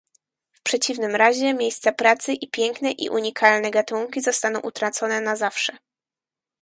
[0.53, 5.77] W przeciwnym razie miejsca pracy i piękne i unikalne gatunki zostaną utracone na zawsze